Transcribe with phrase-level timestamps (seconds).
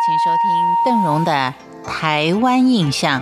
[0.00, 1.52] 请收听邓荣的
[1.88, 3.20] 《台湾印象》。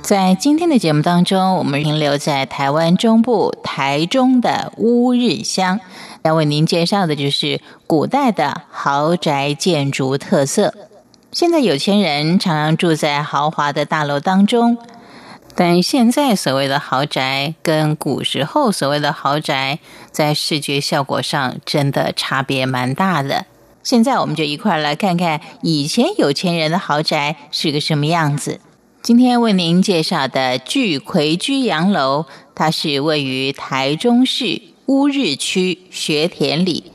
[0.00, 5.80] 在今天的节目当中，我们停留在台湾中部台中的乌日乡，
[6.22, 10.72] 要为您介绍的就是古代的豪宅建筑特色。
[11.30, 14.78] 现在有钱人常常住在豪华的大楼当中。
[15.60, 19.80] 但现在所谓的豪宅，跟古时候所谓的豪宅，
[20.12, 23.44] 在视觉效果上真的差别蛮大的。
[23.82, 28.60] 现在我们就一块来看看以前有钱人的豪宅是个什么样子。
[29.02, 36.92] 今天为您介绍的聚葵居洋楼，它是位于台中市乌日区学田里，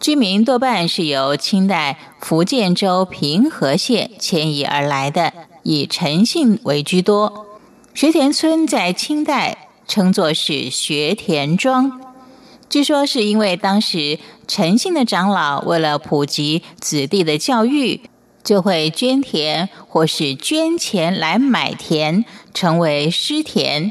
[0.00, 7.45] 居民多半是由清代福建州平和县迁移而来的，以陈姓为居多。
[7.96, 9.56] 学田村在清代
[9.88, 11.98] 称作是学田庄，
[12.68, 18.02] 据说是因为当时陈姓的长老为了普及子弟的教育，
[18.44, 23.90] 就会捐田或是捐钱来买田，成为师田，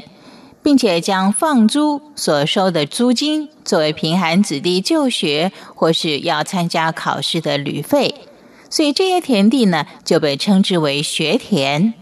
[0.62, 8.14] 并且将放租所收的租金作为贫寒子弟就学或是要参加考试的旅费，
[8.70, 11.92] 所以这些田地呢就被称之为学田。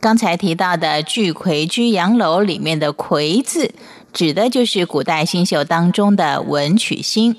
[0.00, 3.74] 刚才提到的聚魁居洋楼里面的“魁”字，
[4.14, 7.36] 指的就是古代星宿当中的文曲星。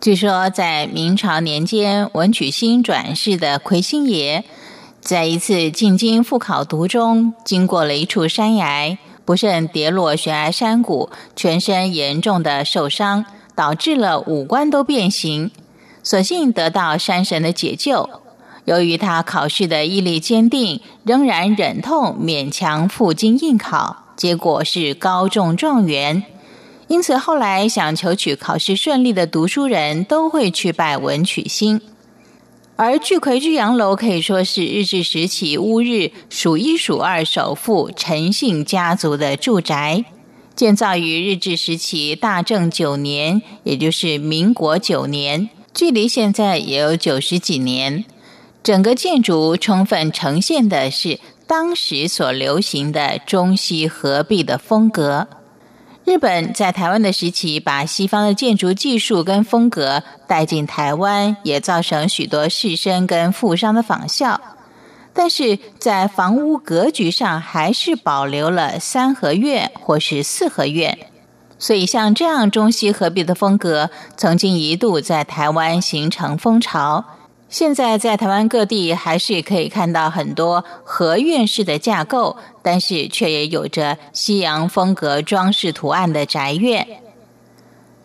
[0.00, 4.44] 据说在明朝年间，文曲星转世的魁星爷，
[5.00, 13.24] 在一次进京赴考途中，经过了一处山崖，不慎跌落悬崖山谷，全身严重的受伤，
[13.56, 15.50] 导致了五官都变形，
[16.04, 18.08] 所幸得到山神的解救。
[18.68, 26.22] 由于他考试的毅力坚定，仍然忍痛勉强赴京应考，结果是高中状元。
[26.88, 31.80] 因此，后来想求取考试顺利的读书人都会去拜文曲星。
[32.76, 40.04] 而聚葵居阳楼可以说是日治时期乌日数一数二首富陈姓家族的住宅，
[40.54, 48.04] 建造于日治时期大正九年，也就是民国九年，距离现在也有九十几年。
[48.68, 55.26] 整个建筑充分呈现的是当时所流行的中西合璧的风格。
[56.04, 64.38] 日本在台湾的时期，把西方的建筑技术跟风格带进台湾，也造成许多士绅跟富商的仿效。
[65.14, 70.98] 但是在房屋格局上，还是保留了三合院或是四合院。
[71.58, 77.06] 所以，像这样中西合璧的风格，曾经一度在台湾形成风潮。
[77.48, 86.86] 现在在台湾各地还是可以看到很多合院式的架构，但是却也有着西洋风格装饰图案的宅院。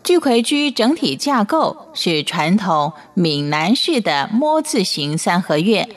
[0.02, 5.90] 聚葵居整体架构是传统闽南式的“摸”字形三合院，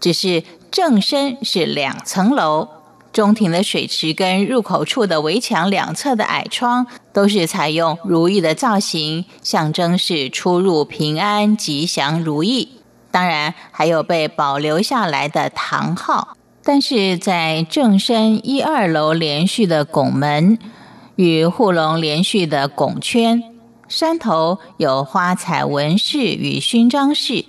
[0.00, 2.68] 只是正身是两层楼，
[3.12, 12.79] 中庭的水池跟入口处的围墙两侧的矮窗都是采用如意的造型，象征是出入平安、吉祥如意。
[13.10, 20.58] 当然，还有被保留下来的堂号，但是在正身一二楼连续的拱门
[21.16, 23.42] 与护龙连续的拱圈，
[23.88, 27.44] 山头有花彩纹饰与勋章饰，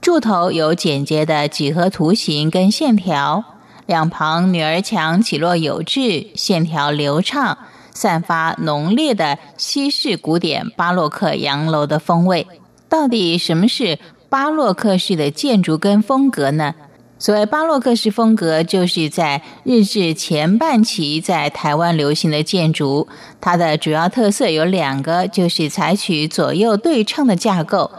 [0.00, 3.42] 柱头有简洁的几何图形跟线条，
[3.86, 7.58] 两旁女儿墙起落有致，线条流畅，
[7.92, 12.46] 散发浓烈的西式古典巴洛克洋楼的风味。
[12.88, 13.98] 到底什么是？
[14.30, 16.76] 巴洛克式的建筑跟风格呢？
[17.18, 23.08] 所谓巴洛克式风格，就是在日治前半期在台湾流行的建筑。
[23.40, 27.90] 它的主要特色有两个，就是采取左右对称的架构，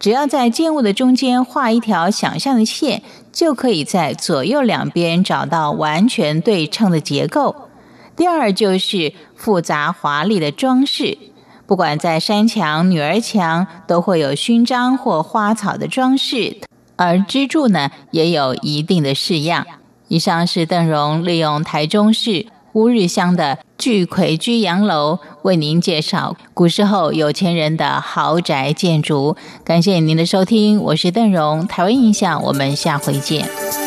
[0.00, 7.54] 只要在建物的中间画一条想象的线，就可以在左右两边找到完全对称的结构。
[8.16, 11.18] 第二就是复杂华丽的装饰。
[11.66, 16.58] 不管在山墙、女儿墙，都会有勋章或花草的装饰，
[16.96, 19.66] 而支柱呢，也有一定的式样。
[20.08, 29.36] 以上是邓荣利用台中市乌日乡的巨葵居洋楼，为您介绍古时候有钱人的豪宅建筑。
[29.64, 33.83] 感谢您的收听，我是邓荣，台湾印象，我们下回见。